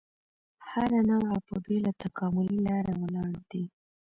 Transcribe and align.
هره 0.69 0.99
نوعه 1.09 1.37
په 1.47 1.55
بېله 1.65 1.91
تکاملي 2.03 2.57
لاره 2.67 2.93
ولاړ 3.01 3.31
دی. 3.49 3.63